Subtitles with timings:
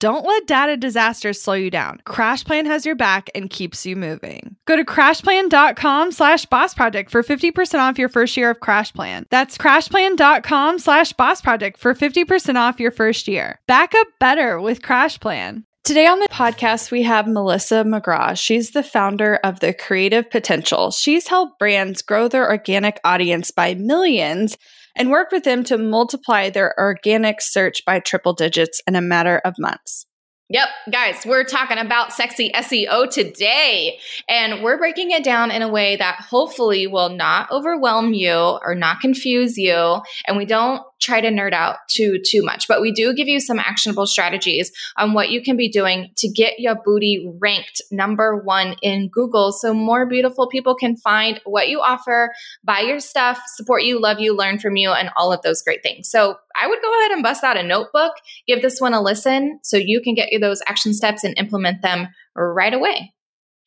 [0.00, 2.00] Don't let data disasters slow you down.
[2.06, 4.54] CrashPlan has your back and keeps you moving.
[4.64, 9.24] Go to crashplan.com slash boss project for 50% off your first year of CrashPlan.
[9.30, 13.58] That's crashplan.com slash boss project for 50% off your first year.
[13.66, 15.64] Back up better with CrashPlan.
[15.82, 18.38] Today on the podcast, we have Melissa McGraw.
[18.38, 20.90] She's the founder of The Creative Potential.
[20.90, 24.58] She's helped brands grow their organic audience by millions
[24.98, 29.40] and work with them to multiply their organic search by triple digits in a matter
[29.44, 30.04] of months.
[30.50, 33.98] Yep, guys, we're talking about sexy SEO today,
[34.30, 38.74] and we're breaking it down in a way that hopefully will not overwhelm you or
[38.74, 40.00] not confuse you.
[40.26, 43.40] And we don't try to nerd out too too much, but we do give you
[43.40, 48.36] some actionable strategies on what you can be doing to get your booty ranked number
[48.36, 52.32] 1 in Google so more beautiful people can find what you offer,
[52.64, 55.82] buy your stuff, support you, love you, learn from you and all of those great
[55.82, 56.08] things.
[56.10, 58.14] So, I would go ahead and bust out a notebook,
[58.48, 61.82] give this one a listen so you can get you those action steps and implement
[61.82, 63.12] them right away.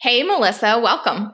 [0.02, 1.34] Hey Melissa, welcome.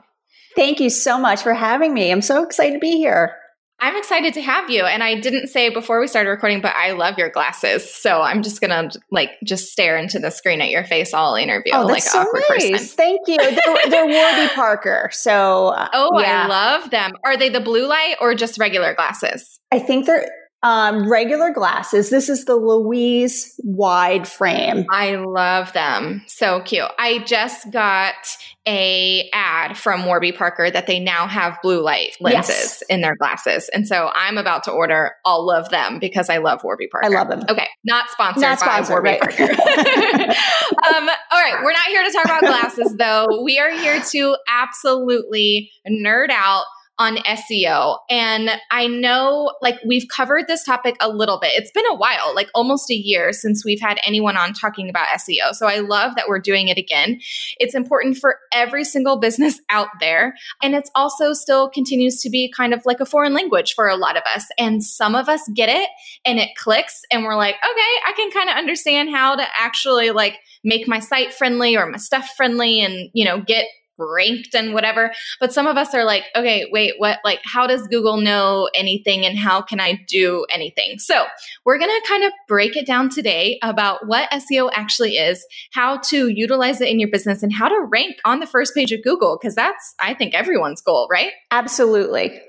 [0.54, 2.10] Thank you so much for having me.
[2.10, 3.34] I'm so excited to be here.
[3.80, 4.84] I'm excited to have you.
[4.84, 7.94] And I didn't say before we started recording, but I love your glasses.
[7.94, 11.72] So I'm just gonna like just stare into the screen at your face all interview,
[11.74, 12.46] oh, like so nice.
[12.48, 12.78] person.
[12.78, 13.36] Thank you.
[13.36, 15.10] They're, they're Warby Parker.
[15.12, 16.44] So uh, oh, yeah.
[16.44, 17.12] I love them.
[17.24, 19.60] Are they the blue light or just regular glasses?
[19.70, 20.28] I think they're
[20.62, 22.10] um, regular glasses.
[22.10, 24.86] This is the Louise wide frame.
[24.92, 26.24] I love them.
[26.26, 26.90] So cute.
[26.98, 28.14] I just got
[28.66, 32.82] a ad from Warby Parker that they now have blue light lenses yes.
[32.90, 33.70] in their glasses.
[33.72, 37.06] And so I'm about to order all of them because I love Warby Parker.
[37.06, 37.44] I love them.
[37.48, 37.68] Okay.
[37.84, 39.20] Not sponsored, not sponsored by Warby right.
[39.20, 39.42] Parker.
[40.96, 41.62] um, all right.
[41.62, 43.42] We're not here to talk about glasses though.
[43.42, 46.64] We are here to absolutely nerd out
[46.98, 47.98] on SEO.
[48.10, 51.52] And I know like we've covered this topic a little bit.
[51.54, 55.06] It's been a while, like almost a year since we've had anyone on talking about
[55.08, 55.52] SEO.
[55.52, 57.20] So I love that we're doing it again.
[57.58, 60.34] It's important for every single business out there.
[60.62, 63.96] And it's also still continues to be kind of like a foreign language for a
[63.96, 64.46] lot of us.
[64.58, 65.88] And some of us get it
[66.24, 70.10] and it clicks and we're like, okay, I can kind of understand how to actually
[70.10, 73.66] like make my site friendly or my stuff friendly and, you know, get
[73.98, 75.12] ranked and whatever.
[75.40, 77.18] But some of us are like, okay, wait, what?
[77.24, 80.98] Like, how does Google know anything and how can I do anything?
[80.98, 81.26] So,
[81.64, 85.98] we're going to kind of break it down today about what SEO actually is, how
[85.98, 89.02] to utilize it in your business, and how to rank on the first page of
[89.02, 91.32] Google, because that's, I think, everyone's goal, right?
[91.50, 92.40] Absolutely.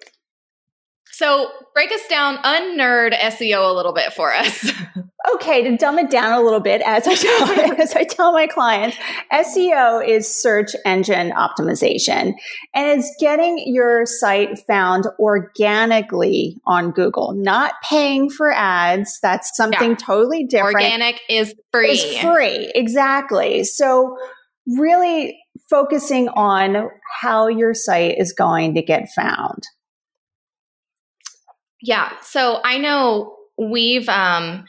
[1.20, 4.72] So, break us down, unnerd SEO a little bit for us.
[5.34, 8.48] okay, to dumb it down a little bit, as I tell, as I tell my
[8.48, 8.96] clients,
[9.34, 12.36] SEO is search engine optimization,
[12.74, 19.20] and it's getting your site found organically on Google, not paying for ads.
[19.22, 19.98] That's something yeah.
[19.98, 20.76] totally different.
[20.76, 21.90] Organic is free.
[21.90, 23.66] Is free, exactly.
[23.66, 24.16] So,
[24.68, 25.38] really
[25.70, 29.64] focusing on how your site is going to get found.
[31.82, 32.12] Yeah.
[32.22, 34.66] So I know we've um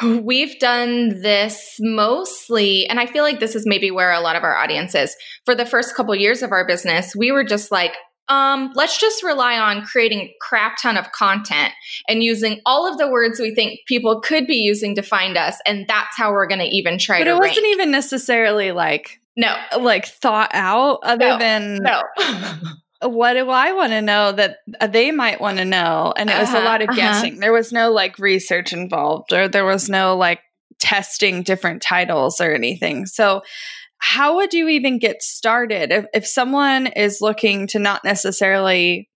[0.22, 4.42] we've done this mostly and I feel like this is maybe where a lot of
[4.42, 5.14] our audience is.
[5.44, 7.94] For the first couple years of our business, we were just like
[8.28, 11.72] um, let's just rely on creating a crap ton of content
[12.08, 15.58] and using all of the words we think people could be using to find us,
[15.66, 17.26] and that's how we're going to even try but.
[17.26, 17.42] It rank.
[17.42, 22.02] wasn't even necessarily like no, like thought out, other no, than no.
[23.02, 26.12] what do I want to know that uh, they might want to know?
[26.16, 26.96] And it was uh-huh, a lot of uh-huh.
[26.96, 27.38] guessing.
[27.38, 30.40] There was no like research involved, or there was no like
[30.78, 33.06] testing different titles or anything.
[33.06, 33.42] So,
[33.98, 39.08] how would you even get started if, if someone is looking to not necessarily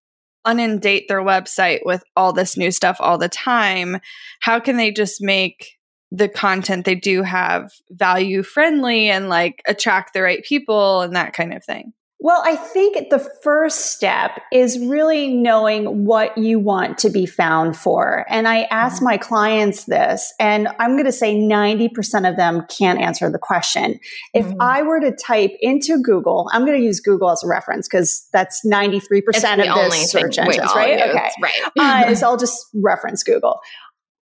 [0.49, 3.99] inundate their website with all this new stuff all the time?
[4.41, 5.73] How can they just make
[6.13, 11.33] the content they do have value friendly and like attract the right people and that
[11.33, 11.93] kind of thing?
[12.27, 17.77] Well, I think the first step is really knowing what you want to be found
[17.77, 18.27] for.
[18.29, 19.05] And I ask mm-hmm.
[19.05, 24.01] my clients this, and I'm going to say 90% of them can't answer the question.
[24.35, 24.61] If mm-hmm.
[24.61, 28.27] I were to type into Google, I'm going to use Google as a reference because
[28.33, 30.99] that's 93% of the search engines, right?
[30.99, 31.31] Use, okay.
[31.41, 31.71] Right.
[32.09, 33.61] uh, so I'll just reference Google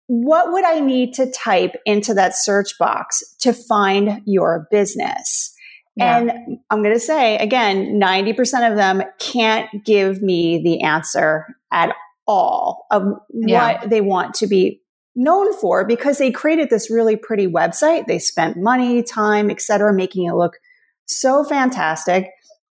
[0.09, 5.52] what would I need to type into that search box to find your business?
[5.97, 6.19] Yeah.
[6.19, 11.95] And I'm going to say again, 90% of them can't give me the answer at
[12.27, 13.81] all of yeah.
[13.81, 14.81] what they want to be
[15.15, 18.07] known for because they created this really pretty website.
[18.07, 20.55] They spent money, time, etc., making it look
[21.07, 22.31] so fantastic.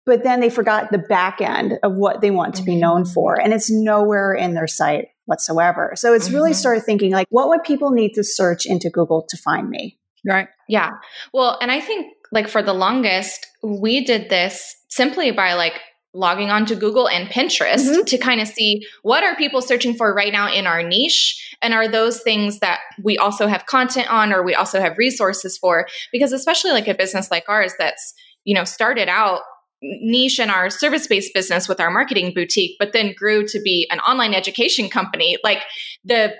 [0.06, 3.12] But then they forgot the back end of what they want to be known mm-hmm.
[3.12, 3.38] for.
[3.38, 5.92] And it's nowhere in their site whatsoever.
[5.96, 6.36] So it's mm-hmm.
[6.36, 9.98] really started thinking like, what would people need to search into Google to find me?
[10.26, 10.48] Right.
[10.68, 10.92] Yeah.
[11.34, 15.80] Well, and I think like for the longest, we did this simply by like
[16.14, 18.04] logging onto Google and Pinterest mm-hmm.
[18.04, 21.74] to kind of see what are people searching for right now in our niche and
[21.74, 25.86] are those things that we also have content on or we also have resources for
[26.10, 28.14] because especially like a business like ours that's
[28.44, 29.42] you know started out
[29.82, 33.86] niche in our service based business with our marketing boutique, but then grew to be
[33.90, 35.38] an online education company.
[35.44, 35.62] Like
[36.04, 36.34] the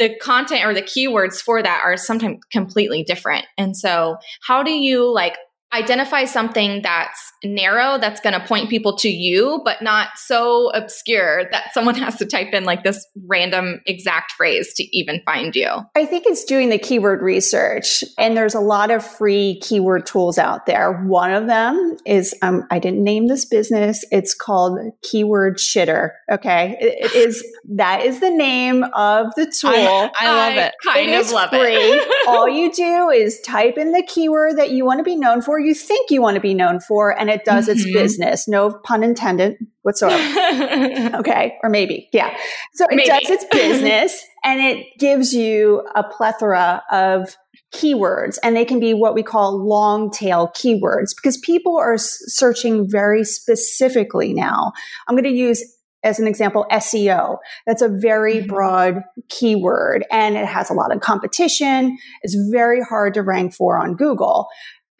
[0.00, 3.44] the content or the keywords for that are sometimes completely different.
[3.58, 5.36] And so, how do you like
[5.72, 11.44] identify something that's narrow that's going to point people to you but not so obscure
[11.50, 15.68] that someone has to type in like this random exact phrase to even find you.
[15.96, 20.38] I think it's doing the keyword research and there's a lot of free keyword tools
[20.38, 21.02] out there.
[21.04, 24.04] One of them is um, i didn't name this business.
[24.10, 26.76] It's called keyword shitter okay?
[26.80, 27.44] It, it is
[27.76, 29.70] that is the name of the tool.
[29.70, 30.74] I, I love I it.
[30.84, 31.60] kind it of love free.
[31.60, 35.42] it all you do is type in the keyword that you want to be known
[35.42, 37.78] for you think you want to be known for, and it does mm-hmm.
[37.78, 38.48] its business.
[38.48, 41.16] No pun intended whatsoever.
[41.18, 41.58] okay.
[41.62, 42.08] Or maybe.
[42.12, 42.36] Yeah.
[42.74, 43.08] So it maybe.
[43.08, 47.36] does its business and it gives you a plethora of
[47.72, 52.88] keywords and they can be what we call long tail keywords because people are searching
[52.90, 54.72] very specifically now.
[55.08, 55.62] I'm going to use
[56.02, 57.36] as an example, SEO.
[57.66, 58.46] That's a very mm-hmm.
[58.46, 61.98] broad keyword and it has a lot of competition.
[62.22, 64.48] It's very hard to rank for on Google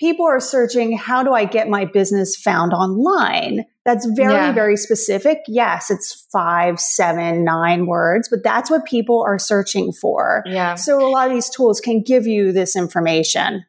[0.00, 3.66] people are searching, how do I get my business found online?
[3.84, 4.52] That's very, yeah.
[4.52, 5.40] very specific.
[5.46, 10.42] Yes, it's five, seven, nine words, but that's what people are searching for.
[10.46, 10.74] Yeah.
[10.74, 13.64] So a lot of these tools can give you this information.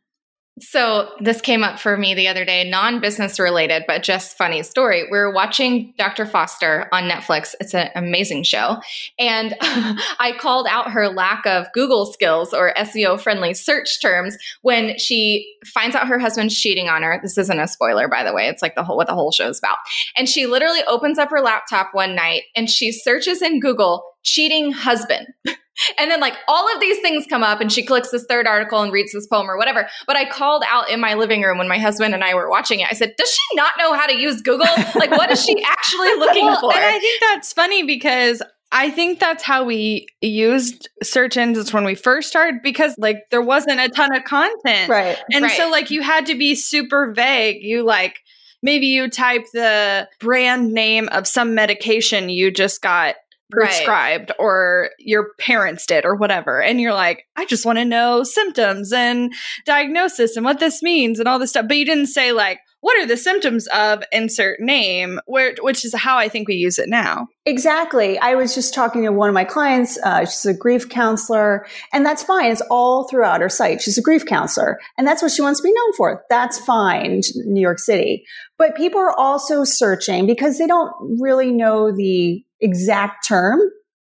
[0.62, 5.08] So this came up for me the other day, non-business related, but just funny story.
[5.12, 6.26] We are watching Dr.
[6.26, 7.56] Foster on Netflix.
[7.60, 8.78] It's an amazing show.
[9.18, 14.98] And I called out her lack of Google skills or SEO friendly search terms when
[15.00, 17.20] she finds out her husband's cheating on her.
[17.22, 18.48] This isn't a spoiler, by the way.
[18.48, 19.78] It's like the whole what the whole show's about.
[20.16, 24.72] And she literally opens up her laptop one night and she searches in Google cheating
[24.72, 25.28] husband.
[25.98, 28.82] And then like all of these things come up and she clicks this third article
[28.82, 29.88] and reads this poem or whatever.
[30.06, 32.82] But I called out in my living room when my husband and I were watching
[32.82, 32.88] it.
[32.90, 34.68] I said, "Does she not know how to use Google?
[34.96, 38.42] Like what is she actually looking well, for?" And I think that's funny because
[38.72, 43.42] I think that's how we used search engines when we first started because like there
[43.42, 44.90] wasn't a ton of content.
[44.90, 45.18] Right.
[45.32, 45.58] And right.
[45.58, 47.64] so like you had to be super vague.
[47.64, 48.20] You like
[48.64, 53.16] maybe you type the brand name of some medication you just got
[53.52, 54.36] prescribed right.
[54.40, 56.62] or your parents did or whatever.
[56.62, 59.34] And you're like, I just want to know symptoms and
[59.66, 61.68] diagnosis and what this means and all this stuff.
[61.68, 65.94] But you didn't say, like, what are the symptoms of insert name, where, which is
[65.94, 67.28] how I think we use it now.
[67.46, 68.18] Exactly.
[68.18, 70.00] I was just talking to one of my clients.
[70.04, 72.52] Uh, she's a grief counselor, and that's fine.
[72.52, 73.82] It's all throughout her site.
[73.82, 76.24] She's a grief counselor, and that's what she wants to be known for.
[76.30, 78.26] That's fine, New York City.
[78.58, 83.60] But people are also searching because they don't really know the exact term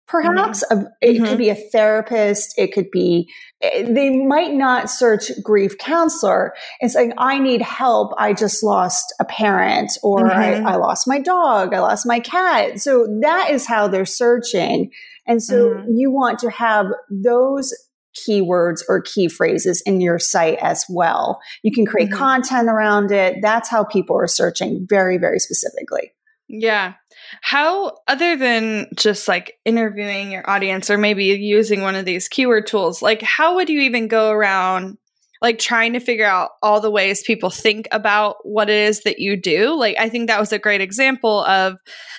[0.08, 0.86] perhaps mm-hmm.
[1.02, 1.26] it mm-hmm.
[1.26, 3.30] could be a therapist it could be
[3.62, 9.14] eh, they might not search grief counselor and saying i need help i just lost
[9.20, 10.68] a parent or mm-hmm.
[10.68, 14.92] I, I, lost my dog i lost my cat so that is how they're searching
[15.28, 15.96] and so mm-hmm.
[15.96, 17.74] you want to have those
[18.16, 22.20] keywords or key phrases in your site as well you can create mm-hmm.
[22.20, 26.12] content around it that's how people are searching very very specifically
[26.48, 26.94] yeah.
[27.42, 32.68] How, other than just like interviewing your audience or maybe using one of these keyword
[32.68, 34.98] tools, like how would you even go around
[35.42, 39.20] like trying to figure out all the ways people think about what it is that
[39.20, 39.78] you do?
[39.78, 41.78] Like, I think that was a great example of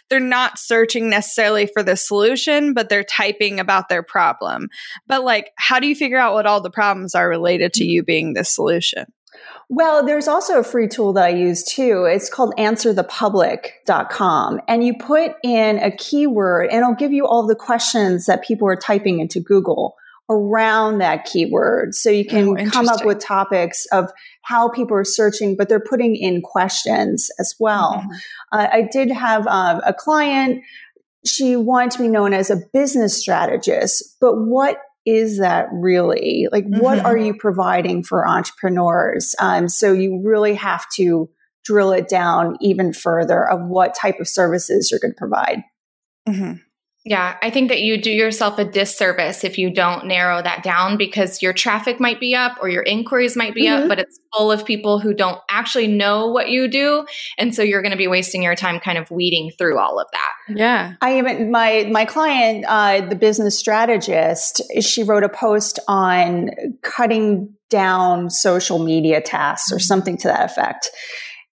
[0.09, 4.69] they're not searching necessarily for the solution, but they're typing about their problem.
[5.07, 8.05] But like, how do you figure out what all the problems are related to you
[8.05, 9.07] being the solution?
[9.69, 12.05] Well, there's also a free tool that I use too.
[12.09, 14.61] It's called answerthepublic.com.
[14.69, 18.69] And you put in a keyword and it'll give you all the questions that people
[18.69, 19.97] are typing into Google
[20.29, 21.95] around that keyword.
[21.95, 24.11] So you can Oh, come up with topics of
[24.43, 28.03] how people are searching, but they're putting in questions as well.
[28.05, 28.17] Mhm.
[28.53, 30.63] Uh, I did have um, a client.
[31.25, 36.49] She wanted to be known as a business strategist, but what is that really?
[36.51, 37.05] Like, what Mhm.
[37.05, 39.35] are you providing for entrepreneurs?
[39.39, 41.31] Um, so you really have to
[41.65, 45.63] drill it down even further of what type of services you're going to provide.
[46.29, 46.61] Mhm.
[47.09, 50.97] Yeah, I think that you do yourself a disservice if you don't narrow that down
[50.97, 53.83] because your traffic might be up or your inquiries might be Mhm.
[53.83, 57.07] up, but it's full of people who don't actually know what you do.
[57.39, 60.09] And so you're going to be wasting your time kind of weeding through all of
[60.13, 60.33] that.
[60.59, 60.93] Yeah.
[61.01, 66.51] I even my my client, uh, the business strategist, she wrote a post on
[66.83, 70.91] cutting down social media tasks or something to that effect.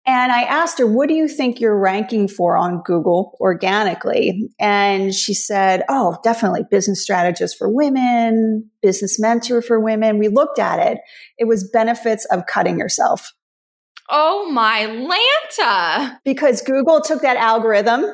[0.07, 5.15] And I asked her, "What do you think you're ranking for on Google organically?" And
[5.15, 10.79] she said, "Oh, definitely business strategist for women, business mentor for women." We looked at
[10.79, 10.99] it;
[11.39, 13.33] it was benefits of cutting yourself
[14.11, 16.19] Oh my Lanta.
[16.25, 18.05] because Google took that algorithm,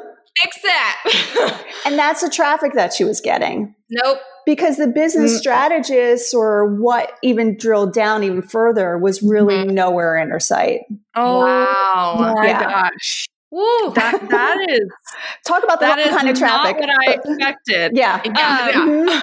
[0.43, 1.65] Fix that.
[1.87, 3.75] and that's the traffic that she was getting.
[3.91, 4.19] nope.
[4.47, 5.39] because the business Mm.
[5.39, 9.71] strategist or what even drilled down even further was really Mhm.
[9.73, 10.81] nowhere in her site.
[11.15, 12.33] Oh wow.
[12.35, 12.63] my Yeah.
[12.91, 13.27] gosh.
[13.51, 13.93] Woo.
[13.95, 14.89] That that is
[15.47, 16.79] Talk about the that wrong kind of traffic.
[16.81, 17.93] not what I expected.
[17.97, 18.21] yeah.
[18.25, 18.73] Yeah, Um, yeah.
[19.17, 19.21] Mhm.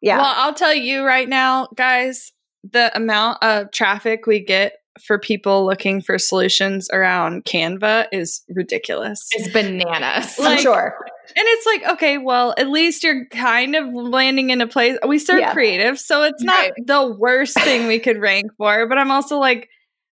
[0.00, 0.16] Yeah.
[0.18, 2.32] Well, I'll tell you right now, guys,
[2.70, 9.26] the amount of traffic we get for people looking for solutions around Canva is ridiculous.
[9.32, 10.38] It's bananas.
[10.38, 10.96] Like- sure.
[11.34, 14.98] And it's like, okay, well, at least you're kind of landing in a place.
[15.06, 15.52] We serve Yeah.
[15.54, 16.72] creative, so it's not Right.
[16.84, 18.86] the worst thing we could rank for.
[18.86, 19.68] But I'm also like,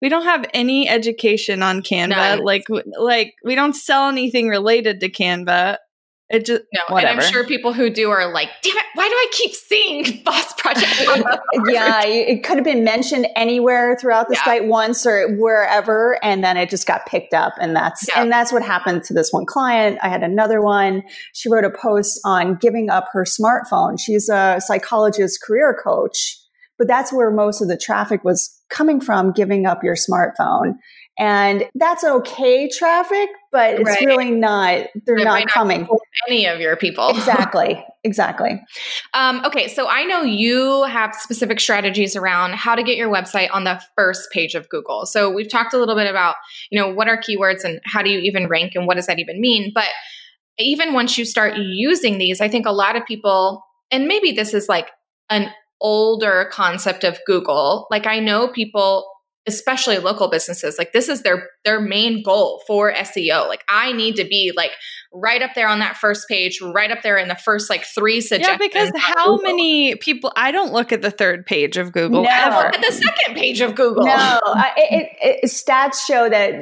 [0.02, 2.08] we don't have any education on Canva.
[2.08, 2.38] None.
[2.40, 2.64] Like,
[2.98, 5.76] like we don't sell anything related to Canva.
[6.30, 7.10] It just no, whatever.
[7.12, 10.22] and I'm sure people who do are like, damn it, why do I keep seeing
[10.24, 10.86] boss project?
[11.68, 14.44] yeah, it could have been mentioned anywhere throughout the Yeah.
[14.44, 18.22] site once or wherever, and then it just got picked up, and that's Yeah.
[18.22, 19.98] and that's what happened to this one client.
[20.02, 21.02] I had another one.
[21.34, 24.00] She wrote a post on giving up her smartphone.
[24.00, 26.38] She's a psychologist, career coach,
[26.78, 29.30] but that's where most of the traffic was coming from.
[29.32, 30.76] Giving up your smartphone,
[31.18, 34.04] and that's okay traffic, but it's Right.
[34.04, 34.88] really not.
[35.06, 35.88] They're It not might not coming.
[36.28, 37.08] any of your people.
[37.16, 37.84] exactly.
[38.02, 38.60] Exactly.
[39.14, 43.48] Um, okay, so I know you have specific strategies around how to get your website
[43.52, 45.06] on the first page of Google.
[45.06, 46.34] So we've talked a little bit about,
[46.70, 49.18] you know, what are keywords and how do you even rank and what does that
[49.20, 49.72] even mean?
[49.74, 49.88] But
[50.58, 54.52] even once you start using these, I think a lot of people, and maybe this
[54.52, 54.90] is like
[55.30, 57.86] an older concept of Google.
[57.90, 59.06] Like I know people
[59.46, 64.16] especially local businesses like this is their their main goal for SEO like I need
[64.16, 64.70] to be like
[65.12, 68.20] right up there on that first page right up there in the first like three
[68.20, 69.42] suggestions yeah, because how Google.
[69.42, 70.32] many people?
[70.34, 72.28] I don't look at the third page of Google No.
[72.30, 72.74] ever.
[72.74, 76.54] at the second page of Google No, I- it, it, it, stats show that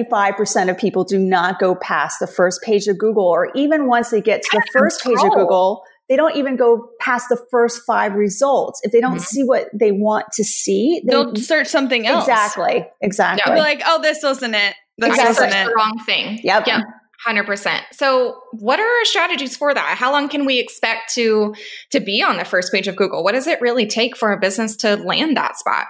[0.00, 4.10] 75% of people do not go past the first page of Google, or even once
[4.10, 5.32] they get to the That's first page of.
[5.32, 8.80] Google, they don't even go past the first five results.
[8.84, 9.20] If they don't Mhm.
[9.24, 12.28] see what they want to see, they, They'll search something else.
[12.28, 13.42] exactly, exactly.
[13.44, 14.74] They'll be like, oh, this wasn't it.
[14.98, 15.28] This exactly.
[15.30, 15.68] wasn't searched it.
[15.68, 16.66] the wrong thing Yep.
[16.66, 16.82] yep
[17.26, 21.54] 100% so what are our strategies for that how long can we expect to
[21.90, 24.38] to be on the first page of google what does it really take for a
[24.38, 25.86] business to land that spot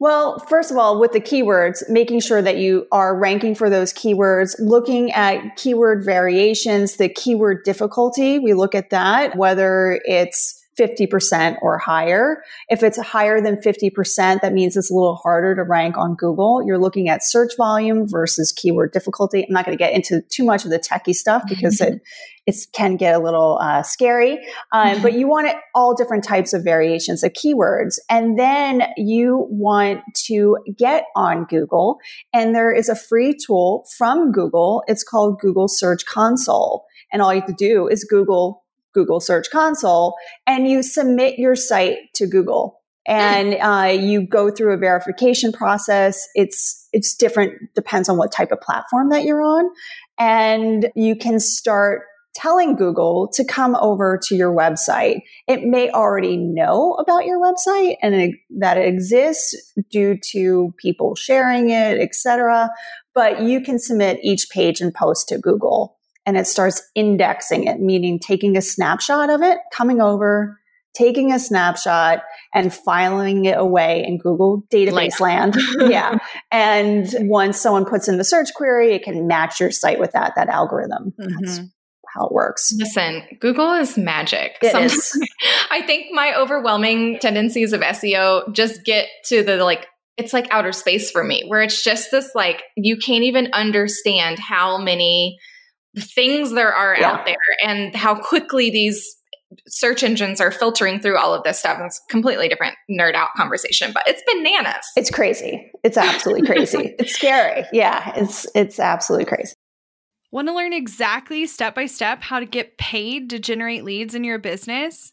[0.00, 3.92] Well, first of all, with the keywords, making sure that you are ranking for those
[3.92, 11.56] keywords, looking at keyword variations, the keyword difficulty, we look at that, whether it's 50%
[11.60, 12.42] or higher.
[12.68, 16.62] If it's higher than 50%, that means it's a little harder to rank on Google.
[16.64, 19.44] You're looking at search volume versus keyword difficulty.
[19.46, 22.00] I'm not going to get into too much of the techie stuff because it
[22.46, 24.38] it can get a little uh, scary.
[24.72, 27.98] Um, but you want it, all different types of variations of keywords.
[28.08, 31.98] And then you want to get on Google.
[32.32, 34.82] And there is a free tool from Google.
[34.88, 36.86] It's called Google Search Console.
[37.12, 40.14] And all you have to do is Google Google Search Console
[40.46, 42.80] and you submit your site to Google.
[43.06, 46.28] And uh, you go through a verification process.
[46.34, 49.70] It's it's different, depends on what type of platform that you're on,
[50.18, 52.02] and you can start
[52.34, 55.22] telling Google to come over to your website.
[55.48, 61.14] It may already know about your website and it, that it exists due to people
[61.14, 62.70] sharing it, etc.
[63.14, 67.80] But you can submit each page and post to Google and it starts indexing it,
[67.80, 70.60] meaning taking a snapshot of it, coming over,
[70.94, 72.22] taking a snapshot
[72.54, 75.56] and filing it away in Google database land.
[75.78, 76.18] yeah.
[76.50, 80.32] And once someone puts in the search query, it can match your site with that,
[80.36, 81.12] that algorithm.
[81.18, 81.44] Mm-hmm.
[81.44, 81.60] That's
[82.14, 82.72] how it works.
[82.76, 84.56] Listen, Google is magic.
[84.62, 85.16] It is.
[85.70, 89.86] I think my overwhelming tendencies of SEO just get to the like
[90.16, 94.38] it's like outer space for me where it's just this like you can't even understand
[94.38, 95.38] how many
[95.98, 97.10] things there are yeah.
[97.10, 99.16] out there and how quickly these
[99.66, 101.78] search engines are filtering through all of this stuff.
[101.80, 104.86] It's completely different nerd out conversation, but it's bananas.
[104.96, 105.70] It's crazy.
[105.82, 106.94] It's absolutely crazy.
[106.98, 107.64] it's scary.
[107.72, 109.54] Yeah, it's it's absolutely crazy.
[110.32, 114.22] Want to learn exactly step by step how to get paid to generate leads in
[114.22, 115.12] your business?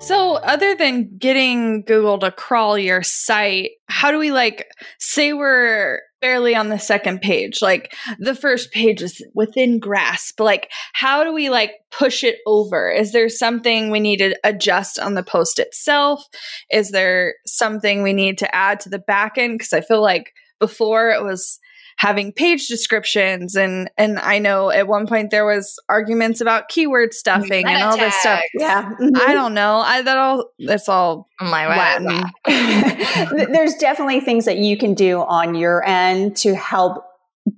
[0.00, 4.66] So, other than getting Google to crawl your site, how do we like
[4.98, 7.60] say we're barely on the second page?
[7.60, 10.40] Like the first page is within grasp.
[10.40, 12.90] Like, how do we like push it over?
[12.90, 16.24] Is there something we need to adjust on the post itself?
[16.70, 19.58] Is there something we need to add to the back end?
[19.58, 21.58] Because I feel like before it was
[22.00, 27.12] having page descriptions and and I know at one point there was arguments about keyword
[27.12, 28.14] stuffing Meta and all tags.
[28.14, 28.40] this stuff.
[28.54, 28.84] Yeah.
[28.84, 29.16] Mm-hmm.
[29.16, 29.76] I don't know.
[29.76, 32.24] I that all that's all my Latin.
[33.52, 37.04] There's definitely things that you can do on your end to help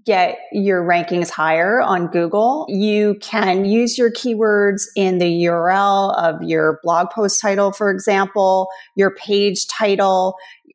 [0.04, 2.66] get your rankings higher on Google.
[2.68, 8.68] You can use your keywords in the URL of your blog post title, for example,
[8.96, 10.34] your page title.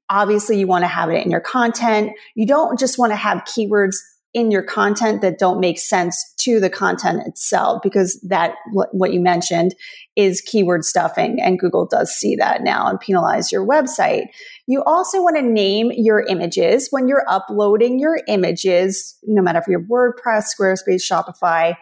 [0.10, 2.12] Obviously, you want to have it in your content.
[2.36, 3.96] You don't just want to have keywords
[4.34, 9.20] in your content that don't make sense to the content itself because that what you
[9.20, 9.74] mentioned
[10.16, 14.26] is keyword stuffing and Google does see that now and penalize your website.
[14.68, 19.66] You also want to name your images when you're uploading your images, no matter if
[19.68, 21.76] you're WordPress, Squarespace, Shopify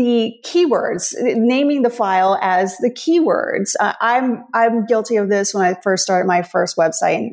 [0.00, 3.74] the keywords, naming the file as the keywords.
[3.78, 7.28] Uh, I'm I'm guilty of this when I first started my first website.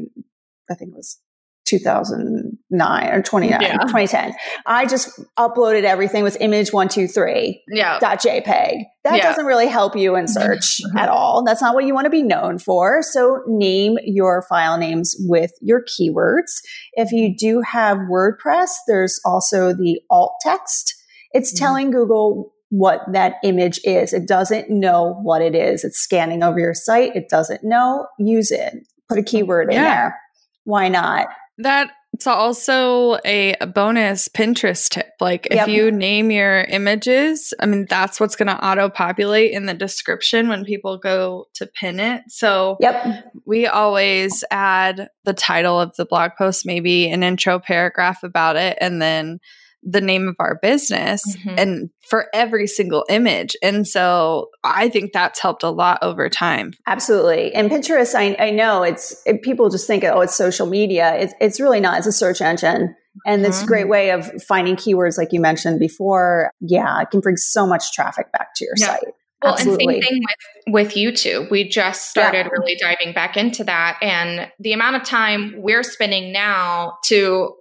[0.70, 1.18] I think it was
[1.66, 3.72] 2009 or 29, yeah.
[3.72, 4.34] 2010.
[4.66, 8.00] I just uploaded everything with image one, two, three yeah.
[8.00, 8.84] dot JPEG.
[9.06, 9.24] That yeah.
[9.24, 11.46] doesn't really help you in search at all.
[11.46, 13.02] That's not what you want to be known for.
[13.02, 16.52] So name your file names with your keywords.
[16.94, 20.96] If you do have WordPress, there's also the alt text.
[21.32, 21.64] It's mm-hmm.
[21.64, 24.14] telling Google what that image is.
[24.14, 25.84] It doesn't know what it is.
[25.84, 27.16] It's scanning over your site.
[27.16, 28.08] It doesn't know.
[28.20, 28.74] Use it.
[29.10, 30.20] Put a keyword in there.
[30.66, 31.28] Why not?
[31.58, 35.12] That's also a bonus Pinterest tip.
[35.22, 35.68] Like yep.
[35.68, 39.74] if you name your images, I mean, that's what's going to auto populate in the
[39.74, 42.24] description when people go to pin it.
[42.28, 43.32] So yep.
[43.46, 48.78] we always add the title of the blog post, maybe an intro paragraph about it,
[48.82, 49.40] and then
[49.84, 51.56] the name of our business mm-hmm.
[51.58, 53.56] and for every single image.
[53.62, 56.74] And so I think that's helped a lot over time.
[56.88, 57.54] Absolutely.
[57.54, 61.16] And Pinterest, I, I know it's, it, people just think, oh, it's social media.
[61.16, 62.00] It's, it's really not.
[62.00, 62.96] It's a search engine.
[63.26, 63.92] And it's a great mm-hmm.
[63.92, 66.52] way of finding keywords, like you mentioned before.
[66.62, 68.88] Yeah, it can bring so much traffic back to your yeah.
[68.88, 69.13] site.
[69.44, 69.96] Well, Absolutely.
[69.96, 70.24] and same thing
[70.68, 71.52] with, with YouTube.
[71.52, 72.52] We just started yeah.
[72.52, 73.98] really diving back into that.
[74.02, 77.54] And the amount of time we're spending now to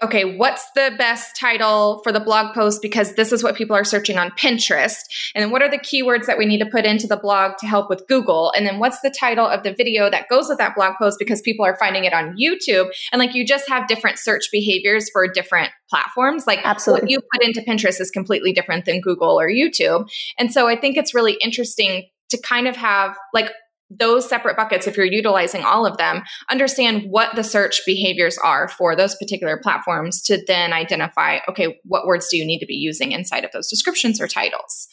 [0.00, 2.80] okay, what's the best title for the blog post?
[2.80, 4.98] Because this is what people are searching on Pinterest.
[5.34, 7.66] And then what are the keywords that we need to put into the blog to
[7.66, 8.52] help with Google?
[8.56, 11.40] And then what's the title of the video that goes with that blog post because
[11.40, 12.90] people are finding it on YouTube?
[13.10, 16.46] And like you just have different search behaviors for different platforms.
[16.46, 17.06] Like Absolutely.
[17.06, 20.08] what you put into Pinterest is completely different than Google or YouTube.
[20.38, 23.50] And so I think it's really interesting to kind of have like
[23.90, 28.68] those separate buckets, if you're utilizing all of them, understand what the search behaviors are
[28.68, 32.74] for those particular platforms to then identify, okay, what words do you need to be
[32.74, 34.88] using inside of those descriptions or titles?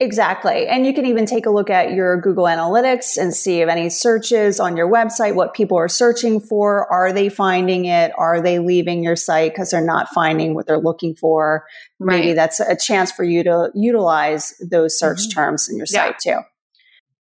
[0.00, 0.68] Exactly.
[0.68, 3.90] And you can even take a look at your Google Analytics and see if any
[3.90, 6.90] searches on your website, what people are searching for.
[6.92, 8.12] Are they finding it?
[8.16, 11.64] Are they leaving your site because they're not finding what they're looking for?
[11.98, 12.20] Right.
[12.20, 15.40] Maybe that's a chance for you to utilize those search mm-hmm.
[15.40, 16.06] terms in your yeah.
[16.06, 16.38] site too.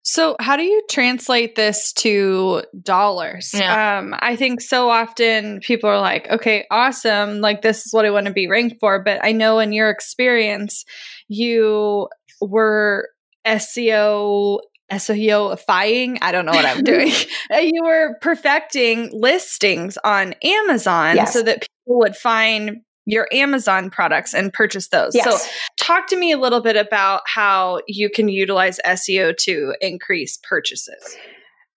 [0.06, 3.52] So, how do you translate this to dollars?
[3.54, 3.98] Yeah.
[3.98, 7.40] Um, I think so often people are like, okay, awesome.
[7.40, 9.02] Like, this is what I want to be ranked for.
[9.02, 10.84] But I know in your experience,
[11.28, 12.08] you
[12.40, 13.08] were
[13.46, 14.60] SEO
[14.92, 16.18] SEO SEOifying.
[16.20, 17.12] I don't know what I'm doing.
[17.52, 21.34] Uh, you were perfecting listings on Amazon yes.
[21.34, 25.14] so that people would find your Amazon products and purchase those.
[25.14, 25.42] Yes.
[25.42, 30.38] So, talk to me a little bit about how you can utilize SEO to increase
[30.48, 31.16] purchases.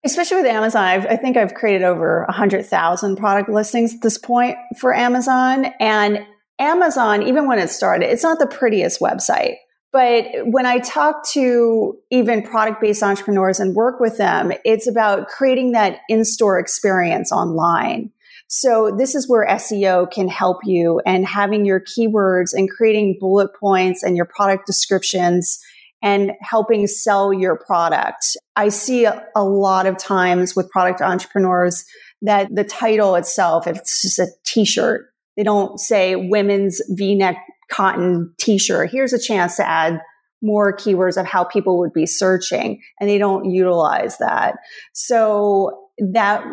[0.05, 4.55] Especially with Amazon, I've, i think I've created over 100,000 product listings at this point
[4.79, 5.65] for Amazon.
[5.79, 6.25] And
[6.59, 9.55] Amazon, even when it started, it's not the prettiest website.
[9.91, 15.27] But when I talk to even product based entrepreneurs and work with them, it's about
[15.27, 18.11] creating that in store experience online.
[18.47, 23.53] So this is where SEO can help you and having your keywords and creating bullet
[23.59, 25.59] points and your product descriptions
[26.01, 28.37] and helping sell your product.
[28.55, 31.83] I see a, a lot of times with product entrepreneurs
[32.21, 35.07] that the title itself, it's just a t-shirt.
[35.35, 37.37] They don't say women's v-neck
[37.69, 38.89] cotton t-shirt.
[38.91, 40.01] Here's a chance to add
[40.41, 44.55] more keywords of how people would be searching and they don't utilize that.
[44.93, 46.45] So that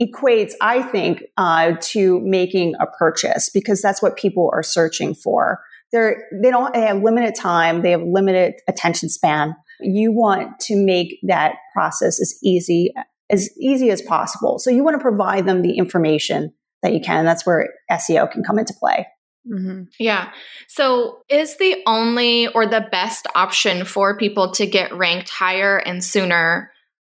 [0.00, 5.60] equates, I think, uh, to making a purchase because that's what people are searching for.
[5.90, 7.82] They're, they don't they have limited time.
[7.82, 9.56] They have limited attention span.
[9.80, 12.92] You want to make that process as easy,
[13.30, 14.58] as easy as possible.
[14.58, 17.24] So you want to provide them the information that you can.
[17.24, 19.06] That's where SEO can come into play.
[19.50, 19.84] Mm-hmm.
[19.98, 20.30] Yeah.
[20.66, 26.04] So, is the only or the best option for people to get ranked higher and
[26.04, 26.70] sooner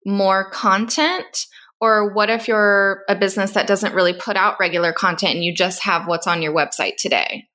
[0.07, 1.47] more content?
[1.81, 5.55] Or what if you're a business that doesn't really put out regular content and you
[5.55, 7.49] just have what's on your website today?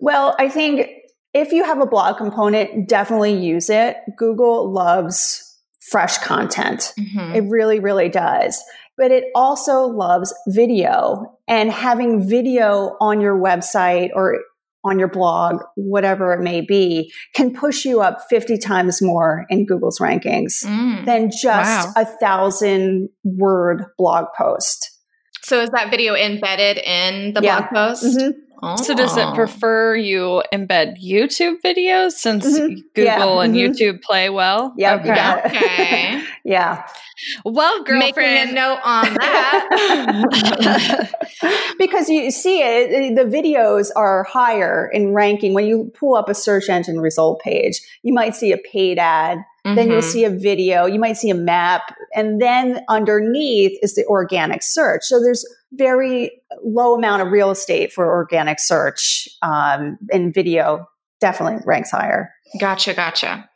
[0.00, 0.88] Well, I think
[1.32, 3.96] if you have a blog component, definitely use it.
[4.16, 5.40] Google loves
[5.80, 6.92] fresh content.
[6.98, 7.34] Mm-hmm.
[7.34, 8.62] It really, really does.
[8.96, 14.40] But it also loves video and having video on your website or
[14.84, 19.66] on your blog, whatever it may be, can push you up 50 times more in
[19.66, 21.04] Google's rankings mm.
[21.04, 21.92] than just wow.
[21.96, 24.90] a thousand word blog post.
[25.42, 27.68] So is that video embedded in the yeah.
[27.68, 28.18] blog post?
[28.18, 28.40] Mm-hmm.
[28.82, 29.34] So does it Oh.
[29.34, 32.76] prefer you embed YouTube videos since Mhm.
[32.94, 33.40] Google Yeah.
[33.42, 33.58] and Mhm.
[33.74, 34.72] YouTube play well?
[34.78, 35.08] Yep, Okay.
[35.08, 35.46] you got it.
[35.46, 36.22] Okay.
[36.44, 36.82] yeah.
[37.44, 38.54] Well, girlfriend, Making a girlfriend.
[38.54, 41.10] note on that.
[41.78, 45.52] because you see it, the videos are higher in ranking.
[45.54, 49.38] When you pull up a search engine result page, you might see a paid ad,
[49.64, 50.12] then you'll Mhm.
[50.12, 51.82] see a video, you might see a map,
[52.14, 55.02] and then underneath is the organic search.
[55.04, 56.30] So there's very
[56.62, 60.86] low amount of real estate for organic search, um, and video
[61.20, 62.30] definitely ranks higher.
[62.60, 63.48] Gotcha, gotcha.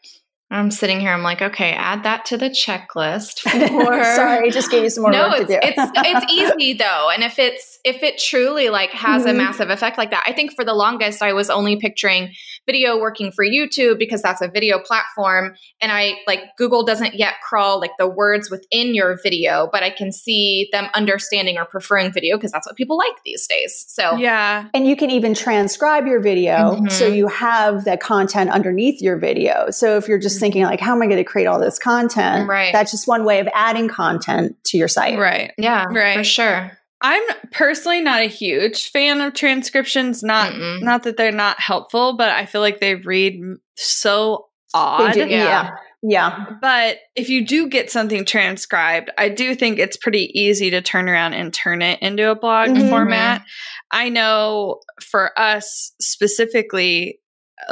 [0.50, 1.12] I'm sitting here.
[1.12, 3.40] I'm like, okay, add that to the checklist.
[3.50, 5.58] For Sorry, just gave you some more no, work it's to do.
[5.62, 9.36] it's it's easy though, and if it's if it truly like has a Mhm.
[9.36, 12.32] massive effect like that, I think for the longest I was only picturing
[12.64, 17.34] video working for YouTube because that's a video platform, and I like Google doesn't yet
[17.46, 22.10] crawl like the words within your video, but I can see them understanding or preferring
[22.10, 23.84] video because that's what people like these days.
[23.88, 24.68] So yeah.
[24.72, 26.90] And you can even transcribe your video Mhm.
[26.90, 29.66] so you have the content underneath your video.
[29.70, 32.48] So if you're just thinking like, how am I going to create all this content?
[32.48, 32.72] Right.
[32.72, 35.18] That's just one way of adding content to your site.
[35.18, 35.52] Right.
[35.58, 36.24] yeah, for Right.
[36.26, 36.72] sure.
[37.00, 37.22] I'm
[37.52, 40.22] personally not a huge fan of transcriptions.
[40.22, 40.82] Not Mm-mm.
[40.82, 45.12] not that they're not helpful, but I feel like they read m- so They odd.
[45.14, 45.26] do- Yeah.
[45.28, 45.70] yeah.
[46.00, 46.46] Yeah.
[46.60, 51.08] But if you do get something transcribed, I do think it's pretty easy to turn
[51.08, 52.88] around and turn it into a blog Mhm.
[52.88, 53.42] format.
[53.90, 57.18] I know for us specifically,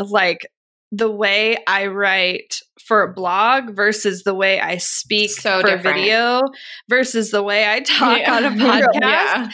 [0.09, 0.46] like
[0.92, 5.96] the way I write for a blog versus the way I speak So for different.
[5.99, 6.40] video
[6.88, 8.35] versus the way I talk Yeah.
[8.37, 9.51] on a podcast Yeah.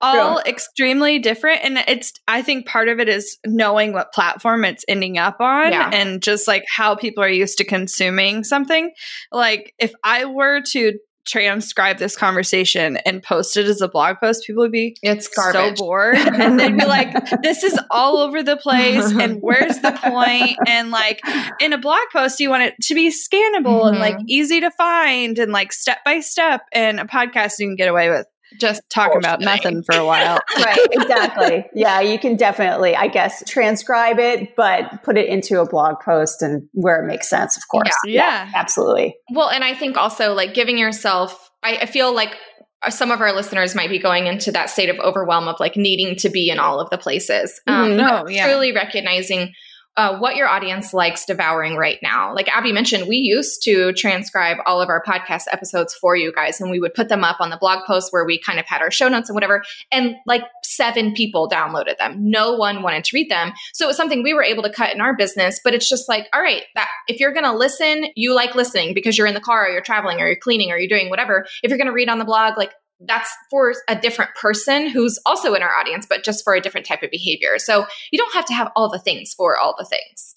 [0.00, 4.82] all extremely different and it's i think part of it is knowing what platform it's
[4.88, 5.90] ending up on Yeah.
[5.92, 8.92] and just like how people are used to consuming something
[9.30, 10.94] like if i were to
[11.30, 15.78] transcribe this conversation and post it as a blog post people would be It's garbage.
[15.78, 19.92] so bored and they'd be like this is all over the place and where's the
[19.92, 20.58] point?
[20.66, 21.20] and like
[21.60, 24.24] in a blog post you want it to be scannable and like Mhm.
[24.28, 28.08] easy to find and like step by step and a podcast you can get away
[28.10, 28.26] with
[28.58, 30.78] Just talk about nothing for a while Right.
[30.90, 31.66] Exactly.
[31.74, 32.00] yeah.
[32.00, 36.68] You can definitely, I guess, transcribe it, but put it into a blog post and
[36.72, 37.94] where it makes sense, of course.
[38.04, 38.50] Yeah.
[38.54, 39.16] Absolutely.
[39.32, 42.36] Well, and I think also like giving yourself, I, I feel like
[42.82, 45.76] uh, some of our listeners might be going into that state of overwhelm of like
[45.76, 47.60] needing to be in all of the places.
[47.66, 47.96] Um.
[47.96, 48.46] No, yeah.
[48.46, 49.52] Truly recognizing
[49.96, 52.34] uh, what your audience likes devouring right now.
[52.34, 56.60] Like Abby mentioned, we used to transcribe all of our podcast episodes for you guys,
[56.60, 58.80] and we would put them up on the blog post where we kind of had
[58.80, 59.62] our show notes and whatever.
[59.90, 62.30] And like seven people downloaded them.
[62.30, 63.52] No one wanted to read them.
[63.72, 65.60] So it was something we were able to cut in our business.
[65.62, 68.94] But it's just like, all right, that if you're going to listen, you like listening
[68.94, 71.46] because you're in the car or you're traveling or you're cleaning or you're doing whatever.
[71.62, 72.72] If you're going to read on the blog, like
[73.06, 76.86] that's for a different person who's also in our audience, but just for a different
[76.86, 77.58] type of behavior.
[77.58, 80.36] So you don't have to have all the things for all the things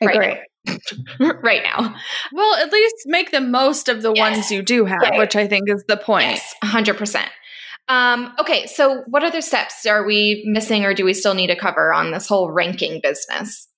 [0.00, 0.16] Right.
[0.16, 1.32] Agree.
[1.42, 1.94] right now.
[2.32, 4.36] Well, at least make the most of the Yes.
[4.36, 5.18] ones you do have, Right.
[5.18, 6.28] which I think is the point.
[6.28, 7.28] Yes, 100%.
[7.88, 11.56] Um, okay, so what other steps are we missing or do we still need to
[11.56, 13.68] cover on this whole ranking business?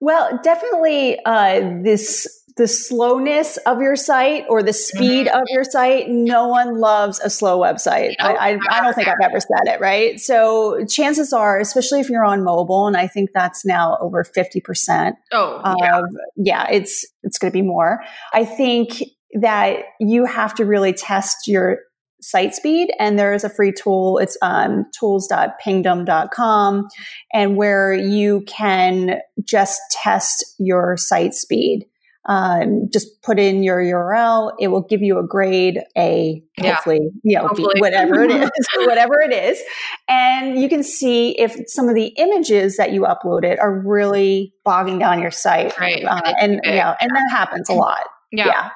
[0.00, 6.08] Well, definitely uh, this the slowness of your site or the speed of your site.
[6.08, 8.14] No one loves a slow website.
[8.20, 10.20] I, I, I don't think I've ever said it, right?
[10.20, 14.60] So chances are, especially if you're on mobile, and I think that's now over fifty
[14.60, 16.02] percent Oh, of yeah.
[16.36, 18.02] yeah, it's it's going to be more.
[18.32, 19.02] I think
[19.40, 21.78] that you have to really test your
[22.20, 26.86] site speed and there is a free tool it's um, tools.pingdom.com
[27.32, 31.84] and where you can just test your site speed
[32.26, 36.74] um, just put in your url it will give you a grade a Yeah.
[36.74, 37.00] hopefully.
[37.24, 38.50] You know B, whatever it is
[38.86, 39.60] whatever it is.
[40.08, 44.98] And you can see if some of the images that you uploaded are really bogging
[44.98, 45.78] down your site.
[45.78, 46.04] Right.
[46.04, 48.06] uh, and you know and that happens a lot.
[48.30, 48.46] Yeah.
[48.46, 48.70] yeah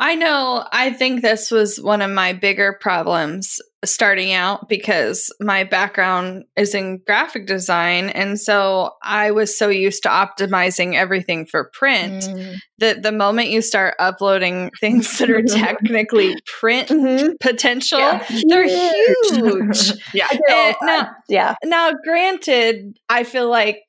[0.00, 0.66] I know.
[0.72, 6.72] I think this was one of my bigger problems starting out because my background is
[6.74, 8.10] in graphic design.
[8.10, 12.56] And so I was so used to optimizing everything for print Mm.
[12.78, 17.40] that the moment you start uploading things that are technically print Mhm.
[17.40, 18.24] potential, Yeah.
[18.48, 19.30] they're Huge.
[19.30, 19.92] huge.
[20.14, 20.28] Yeah.
[20.30, 23.82] I do it all Eh, now- yeah Now, granted, I feel like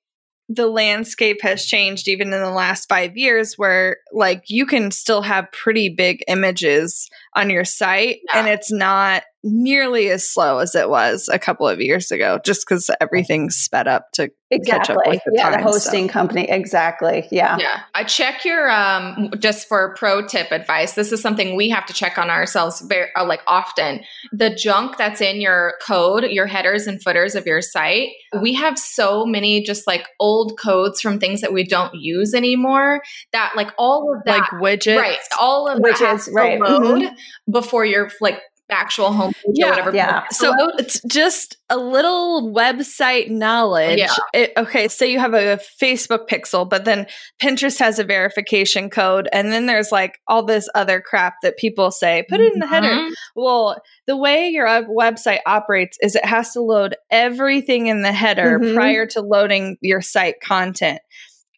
[0.49, 5.21] the landscape has changed even in the last five years where like you can still
[5.21, 8.39] have pretty big images on your site Yeah.
[8.39, 12.65] and it's not nearly as slow as it was a couple of years ago, just
[12.65, 14.29] because everything's sped up to
[14.65, 15.71] catch up with the yeah, the times, so.
[15.71, 16.49] hosting company.
[16.49, 17.27] Exactly.
[17.31, 17.57] Yeah.
[17.59, 17.81] Yeah.
[17.93, 20.93] I check your um just for pro tip advice.
[20.93, 24.01] This is something we have to check on ourselves very uh, like often.
[24.31, 28.09] The junk that's in your code, your headers and footers of your site.
[28.41, 33.01] We have so many just like old codes from things that we don't use anymore
[33.33, 34.97] that like all of that like widgets.
[34.97, 36.59] right, all of that has Widgets, to right.
[36.61, 37.11] load
[37.49, 38.39] before your like
[38.71, 39.95] actual homepage Yeah, or whatever.
[39.95, 40.23] yeah.
[40.31, 43.99] So it's just a little website knowledge.
[43.99, 44.13] Yeah.
[44.33, 47.05] It, okay, so you have a Facebook pixel, but then
[47.41, 51.91] Pinterest has a verification code, and then there's like all this other crap that people
[51.91, 52.87] say, put it in the header.
[52.87, 53.11] Mhm.
[53.35, 58.59] Well, the way your website operates is it has to load everything in the header
[58.59, 58.73] Mhm.
[58.75, 60.99] prior to loading your site content.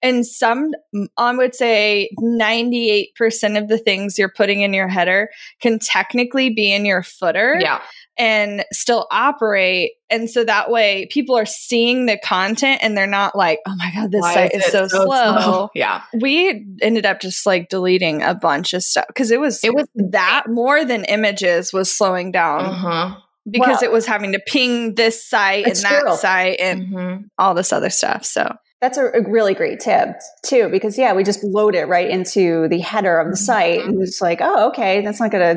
[0.05, 0.71] And some,
[1.17, 5.29] I would say 98% of the things you're putting in your header
[5.61, 7.81] can technically be in your footer Yeah.
[8.17, 9.93] and still operate.
[10.09, 13.91] And so that way people are seeing the content and they're not like, oh my
[13.95, 15.69] God, this Why site is it so, slow.
[15.75, 16.03] Yeah.
[16.21, 19.87] We ended up just like deleting a bunch of stuff because it was It was
[19.95, 23.15] that more than images was slowing down uh-huh.
[23.49, 26.15] because Well- it was having to ping this site and that true.
[26.15, 27.23] site and Mhm.
[27.39, 28.23] all this other stuff.
[28.23, 30.09] So That's a, a really great tip
[30.43, 33.85] too, because yeah, we just load it right into the header of the site, Mhm.
[33.87, 35.55] and it's like, oh, okay, that's not gonna.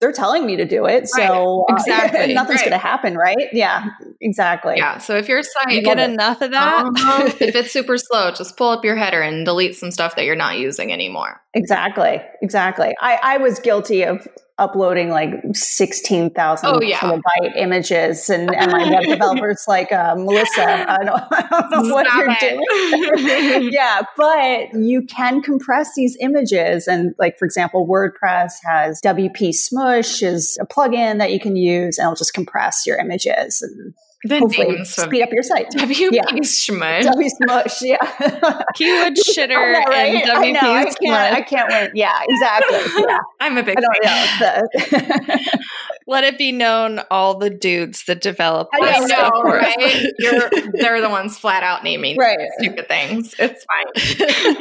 [0.00, 1.28] They're telling me to do it, Right.
[1.28, 2.34] so uh, Exactly.
[2.34, 2.64] nothing's Right.
[2.70, 3.48] gonna happen, right?
[3.52, 3.84] Yeah,
[4.20, 4.74] exactly.
[4.76, 4.98] Yeah.
[4.98, 6.10] So if your site you get it.
[6.10, 6.84] enough of that.
[6.84, 7.30] Uh-huh.
[7.40, 10.34] if it's super slow, just pull up your header and delete some stuff that you're
[10.34, 11.40] not using anymore.
[11.54, 12.92] Exactly, exactly.
[13.00, 14.26] I, I was guilty of
[14.58, 16.98] uploading like 16,000 Oh, yeah.
[16.98, 21.94] kilobyte images and, and my web developer's like, uh, Melissa, I don't, I don't know
[21.94, 23.56] what Stop you're it.
[23.58, 23.72] doing.
[23.72, 26.86] yeah, but you can compress these images.
[26.86, 31.98] And like, for example, WordPress has WP Smush is a plugin that you can use
[31.98, 35.70] and it'll just compress your images and the hopefully names of speed up your site.
[35.74, 36.22] WP Yeah.
[36.42, 37.02] Schmush.
[37.04, 37.96] W Smush, yeah.
[38.74, 40.14] Keyword shitter I know, right?
[40.14, 41.90] and I know, I WP can't, I can't win.
[41.94, 42.78] Yeah, exactly.
[43.06, 43.18] Yeah.
[43.40, 44.38] I'm a big I don't fan.
[44.40, 44.98] know.
[44.98, 45.58] The-
[46.06, 49.32] Let it be known all the dudes that develop I I this know, stuff.
[49.44, 50.12] right?
[50.18, 52.36] You're, they're the ones flat out naming right.
[52.58, 53.34] stupid things.
[53.38, 54.56] It's fine.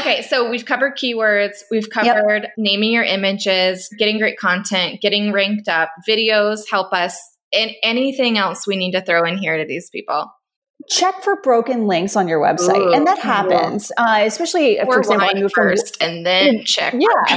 [0.00, 5.66] okay, so we've covered keywords, we've covered naming your images, getting great content, getting ranked
[5.66, 7.18] up, videos help us,
[7.52, 10.30] and anything else we need to throw in here to these people.
[10.88, 13.24] Check for broken links on your website, Ooh, and that yeah.
[13.24, 13.92] happens.
[13.96, 16.94] Uh, especially, for Or example, I moved from first and then check.
[16.98, 17.36] Yeah,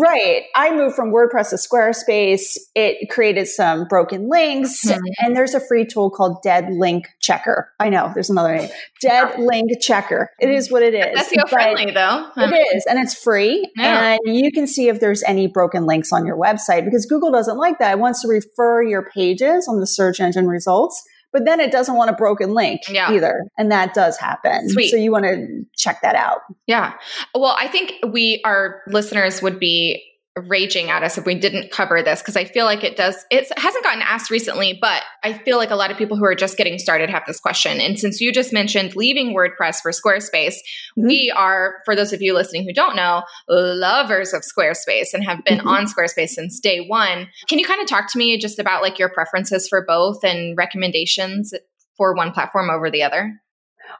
[0.00, 0.44] right.
[0.54, 2.56] I moved from WordPress to Squarespace.
[2.74, 4.98] It created some broken links, Mhm.
[5.18, 7.70] and there's a free tool called Dead Link Checker.
[7.78, 8.68] I know there's another name.
[9.00, 10.30] Dead Link Checker.
[10.40, 11.20] It is what it is.
[11.28, 13.70] SEO friendly though, it is, and it's free.
[13.76, 14.16] Yeah.
[14.24, 17.56] And you can see if there's any broken links on your website because Google doesn't
[17.58, 17.92] like that.
[17.92, 21.02] It wants to refer your pages on the search engine results.
[21.36, 23.12] But then it doesn't want a broken link Yeah.
[23.12, 23.44] either.
[23.58, 24.70] And that does happen.
[24.70, 24.88] Sweet.
[24.88, 26.38] So you want to check that out.
[26.66, 26.94] Yeah.
[27.34, 30.02] Well, I think we, our listeners would be
[30.36, 33.46] raging at us if we didn't cover this because I feel like it does, it
[33.58, 36.58] hasn't gotten asked recently, but I feel like a lot of people who are just
[36.58, 37.80] getting started have this question.
[37.80, 40.56] And since you just mentioned leaving WordPress for Squarespace,
[40.98, 41.06] Mhm.
[41.08, 45.42] we are, for those of you listening who don't know, lovers of Squarespace and have
[45.44, 45.66] been Mhm.
[45.66, 47.28] on Squarespace since day one.
[47.48, 50.56] Can you kind of talk to me just about like your preferences for both and
[50.56, 51.54] recommendations
[51.96, 53.32] for one platform over the other?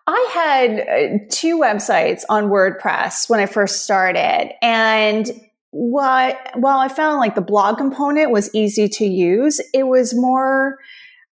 [0.07, 4.53] I had uh, two websites on WordPress when I first started.
[4.61, 5.31] And
[5.78, 10.78] what, while I found like the blog component was easy to use, it was more,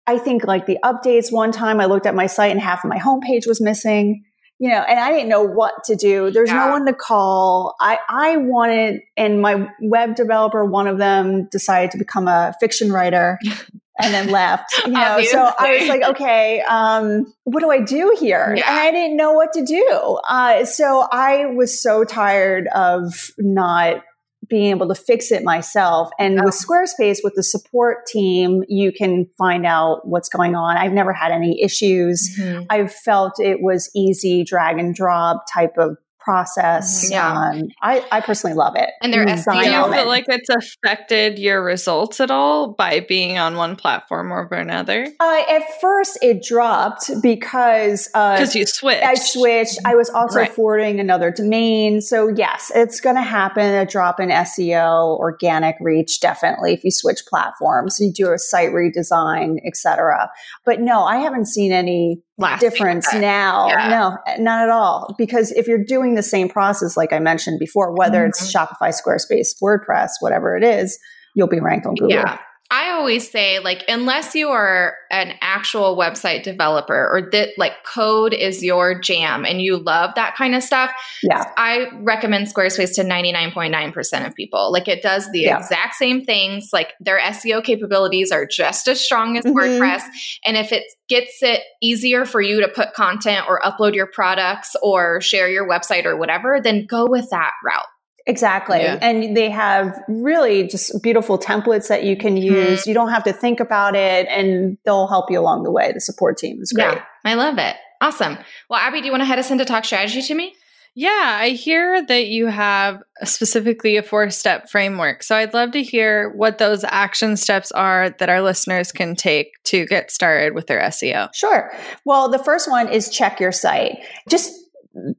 [0.06, 2.90] I think like the updates one time I looked at my site and half of
[2.90, 4.22] my homepage was missing.
[4.58, 6.30] You know, and I didn't know what to do.
[6.30, 6.66] There's Yeah.
[6.66, 7.74] no one to call.
[7.80, 12.92] I, I wanted, and my web developer, one of them decided to become a fiction
[12.92, 13.38] writer
[14.00, 14.72] and then left.
[14.86, 18.54] You know, so I was like, okay, um, what do I do here?
[18.56, 18.68] Yeah.
[18.70, 20.18] And I didn't know what to do.
[20.28, 24.02] Uh, so I was so tired of not
[24.48, 26.10] being able to fix it myself.
[26.18, 30.76] And with Squarespace, with the support team, you can find out what's going on.
[30.76, 32.36] I've never had any issues.
[32.38, 32.66] Mhm.
[32.70, 37.04] I felt it was easy drag and drop type of process.
[37.06, 37.10] Mhm.
[37.10, 37.32] Yeah.
[37.32, 38.90] Um, I, I personally love it.
[39.02, 43.00] And their Design Do you SEO feel like it's affected your results at all by
[43.00, 45.06] being on one platform over another?
[45.20, 49.02] Uh, at first, it dropped because uh, Because you switched.
[49.04, 49.78] I switched.
[49.84, 50.50] I was also Right.
[50.52, 52.00] forwarding another domain.
[52.00, 53.74] So yes, it's going to happen.
[53.74, 56.72] A drop in SEO, organic reach, definitely.
[56.74, 60.30] If you switch platforms, you do a site redesign, etc.
[60.64, 63.68] But no, I haven't seen any Lasting difference now.
[63.68, 63.88] Yeah.
[63.88, 65.14] No, not at all.
[65.16, 68.84] Because if you're doing the same process, like I mentioned before, whether it's Mm-hmm.
[68.84, 70.98] Shopify, Squarespace, WordPress, whatever it is,
[71.34, 72.10] you'll be ranked on Google.
[72.10, 72.38] Yeah.
[72.70, 78.32] I always say, like, unless you are an actual website developer or that like code
[78.32, 80.90] is your jam and you love that kind of stuff,
[81.22, 84.72] yeah, I recommend Squarespace to 99.9% of people.
[84.72, 85.58] Like, it does the Yeah.
[85.58, 86.70] exact same things.
[86.72, 89.54] Like, their SEO capabilities are just as strong as Mhm.
[89.54, 90.02] WordPress.
[90.44, 94.74] And if it gets it easier for you to put content or upload your products
[94.82, 97.86] or share your website or whatever, then go with that route.
[98.26, 98.80] Exactly.
[98.80, 98.98] Yeah.
[99.02, 102.54] And they have really just beautiful templates that you can mm-hmm.
[102.54, 102.86] use.
[102.86, 105.92] You don't have to think about it and they'll help you along the way.
[105.92, 106.84] The support team is great.
[106.84, 107.76] Yeah, I love it.
[108.00, 108.38] Awesome.
[108.68, 110.54] Well, Abby, do you want to head us into talk strategy to me?
[110.96, 115.24] Yeah, I hear that you have specifically a four step framework.
[115.24, 119.60] So I'd love to hear what those action steps are that our listeners can take
[119.64, 121.34] to get started with their SEO.
[121.34, 121.72] Sure.
[122.04, 124.04] Well, the first one is check your site.
[124.28, 124.52] Just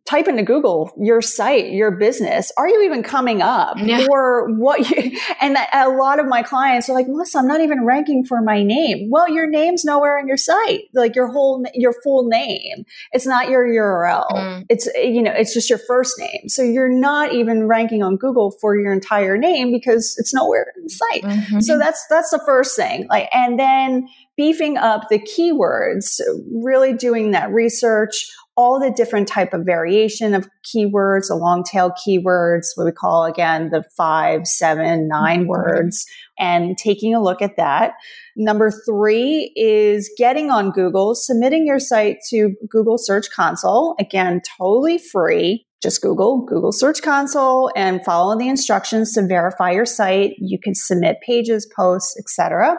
[0.05, 2.51] type into Google your site, your business.
[2.57, 3.77] Are you even coming up?
[3.77, 4.05] Yeah.
[4.09, 4.89] Or what?
[4.89, 8.41] You, and a lot of my clients are like, Melissa, I'm not even ranking for
[8.41, 9.09] my name.
[9.09, 12.85] Well, your name's nowhere on your site, like your whole, your full name.
[13.11, 14.31] It's not your URL.
[14.31, 14.65] Mm.
[14.69, 16.47] It's, you know, it's just your first name.
[16.47, 20.83] So you're not even ranking on Google for your entire name because it's nowhere in
[20.83, 21.23] the site.
[21.23, 21.59] Mm-hmm.
[21.59, 23.07] So that's that's the first thing.
[23.09, 24.07] Like and then
[24.37, 26.19] beefing up the keywords,
[26.51, 31.91] really doing that research, all the different type of variation of keywords, the long tail
[31.91, 35.47] keywords, what we call again the five, seven, nine Mhm.
[35.47, 36.05] words,
[36.39, 37.93] and taking a look at that.
[38.37, 43.95] Number three is getting on Google, submitting your site to Google Search Console.
[43.99, 45.65] Again, totally free.
[45.83, 50.33] Just Google Google Search Console and follow the instructions to verify your site.
[50.39, 52.77] You can submit pages, posts, etc.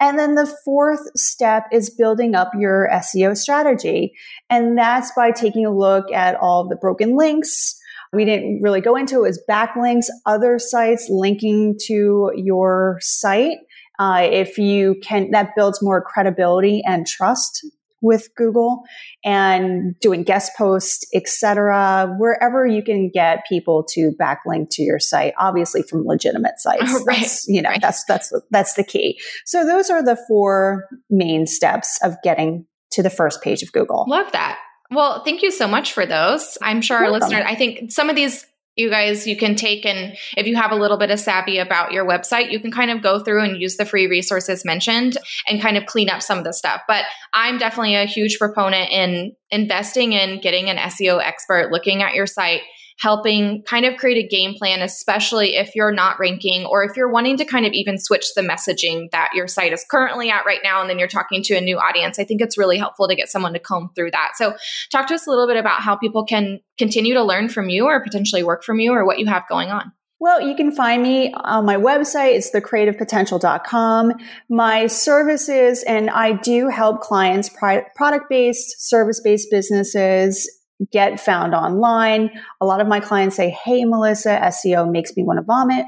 [0.00, 4.14] And then the fourth step is building up your SEO strategy.
[4.48, 7.78] And that's by taking a look at all the broken links.
[8.12, 13.58] We didn't really go into it as backlinks, other sites linking to your site.
[13.98, 17.64] Uh, if you can, that builds more credibility and trust
[18.00, 18.82] with Google
[19.24, 22.14] and doing guest posts, etc.
[22.18, 26.84] Wherever you can get people to backlink to your site, obviously from legitimate sites.
[26.86, 27.80] Oh, right, That's, you know, right.
[27.80, 29.20] that's that's that's the key.
[29.44, 34.04] So those are the four main steps of getting to the first page of Google.
[34.08, 34.58] Love that.
[34.90, 36.58] Well, thank you so much for those.
[36.60, 37.28] I'm sure our Welcome.
[37.28, 38.44] listeners, I think some of these
[38.80, 41.92] you guys you can take and if you have a little bit of savvy about
[41.92, 45.16] your website, you can kind of go through and use the free resources mentioned
[45.46, 46.80] and kind of clean up some of the stuff.
[46.88, 47.04] But
[47.34, 52.26] I'm definitely a huge proponent in investing in getting an SEO expert looking at your
[52.26, 52.62] site
[53.00, 57.10] helping kind of create a game plan, especially if you're not ranking or if you're
[57.10, 60.60] wanting to kind of even switch the messaging that your site is currently at right
[60.62, 62.18] now, and then you're talking to a new audience.
[62.18, 64.32] I think it's really helpful to get someone to comb through that.
[64.36, 64.54] So,
[64.92, 67.86] talk to us a little bit about how people can continue to learn from you
[67.86, 69.92] or potentially work from you or what you have going on.
[70.18, 72.34] Well, you can find me on my website.
[72.34, 74.12] It's thecreativepotential.com.
[74.50, 80.59] My services, and I do help clients, product based, service based businesses
[80.90, 82.30] get found online.
[82.60, 85.86] A lot of my clients say, Hey, Melissa, SEO makes me want to vomit.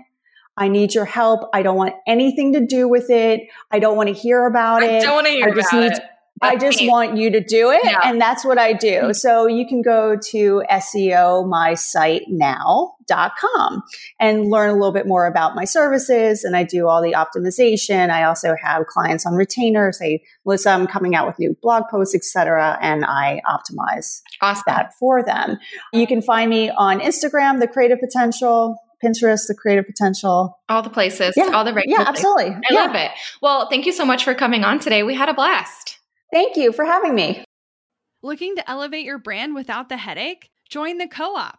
[0.57, 1.49] I need your help.
[1.55, 3.43] I don't want anything to do with it.
[3.71, 5.03] I don't want to hear about it.
[5.15, 5.93] want to I just need-
[6.45, 6.89] I just me.
[6.89, 7.83] want you to do it.
[7.85, 8.01] Yeah.
[8.05, 9.15] And that's what I do.
[9.15, 11.47] So you can go to SEO
[13.13, 13.83] mysitenow.com
[14.21, 16.45] and learn a little bit more about my services.
[16.45, 18.11] And I do all the optimization.
[18.11, 22.15] I also have clients on retainer say, Melissa, I'm coming out with new blog posts,
[22.15, 22.79] etc.
[22.81, 24.63] And I optimize awesome.
[24.67, 25.59] that for them.
[25.93, 30.59] You can find me on Instagram, the creative potential, Pinterest, the creative potential.
[30.69, 31.51] All the places, Yeah.
[31.53, 32.25] all the regular Yeah, places.
[32.25, 32.55] absolutely.
[32.55, 32.81] I yeah.
[32.87, 33.11] love it.
[33.41, 35.03] Well, thank you so much for coming on today.
[35.03, 35.99] We had a blast.
[36.33, 37.45] Thank you for having me.
[38.23, 40.49] Looking to elevate your brand without the headache?
[40.71, 41.59] Join the Co op,